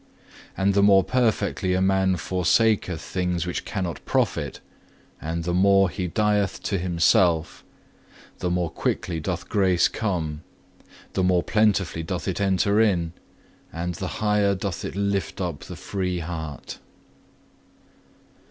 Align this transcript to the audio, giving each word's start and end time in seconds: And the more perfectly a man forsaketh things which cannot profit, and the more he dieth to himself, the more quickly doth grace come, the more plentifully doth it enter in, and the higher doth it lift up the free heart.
And 0.57 0.73
the 0.73 0.81
more 0.81 1.03
perfectly 1.03 1.75
a 1.75 1.79
man 1.79 2.15
forsaketh 2.17 2.99
things 2.99 3.45
which 3.45 3.65
cannot 3.65 4.03
profit, 4.03 4.59
and 5.21 5.43
the 5.43 5.53
more 5.53 5.91
he 5.91 6.07
dieth 6.07 6.59
to 6.63 6.79
himself, 6.79 7.63
the 8.39 8.49
more 8.49 8.71
quickly 8.71 9.19
doth 9.19 9.47
grace 9.47 9.87
come, 9.87 10.41
the 11.13 11.21
more 11.21 11.43
plentifully 11.43 12.01
doth 12.01 12.27
it 12.27 12.41
enter 12.41 12.81
in, 12.81 13.13
and 13.71 13.93
the 13.93 14.07
higher 14.23 14.55
doth 14.55 14.83
it 14.83 14.95
lift 14.95 15.39
up 15.39 15.59
the 15.65 15.75
free 15.75 16.17
heart. 16.17 16.79